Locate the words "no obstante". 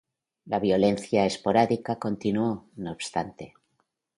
2.75-3.53